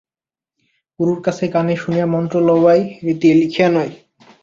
গুরুর 0.99 1.19
কাছে 1.25 1.45
কানে 1.53 1.75
শুনিয়া 1.83 2.07
মন্ত্র 2.13 2.35
লওয়াই 2.47 2.81
রীতি, 3.05 3.29
লিখিয়া 3.39 3.69
নয়। 3.75 3.91